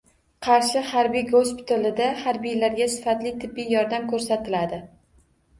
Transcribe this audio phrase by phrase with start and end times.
[0.45, 4.83] Qarshi harbiy gospitalida harbiylarga sifatli tibbiy xizmat ko‘rsatiladi